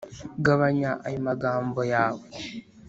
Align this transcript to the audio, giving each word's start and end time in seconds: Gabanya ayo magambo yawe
Gabanya 0.45 0.91
ayo 1.07 1.19
magambo 1.27 1.79
yawe 1.93 2.25